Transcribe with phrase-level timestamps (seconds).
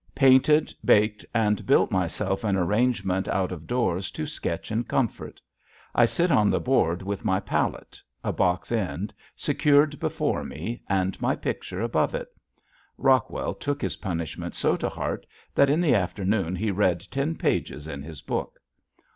[0.15, 5.39] Painted, baked, and built myself an arrangement out of doors to sketch in comfort.
[5.93, 11.21] I sit on the board with my palette a box end secured before me and
[11.21, 12.35] my picture above it.
[12.97, 17.87] Rockwell took his punishment so to heart that in the afternoon he read ten pages
[17.87, 18.59] in his book.